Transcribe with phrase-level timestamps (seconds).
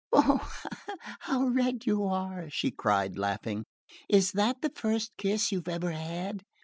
[0.11, 0.37] "Oh,
[1.19, 3.65] how red you are!" she cried laughing.
[4.09, 6.41] "Is that the first kiss you've ever had?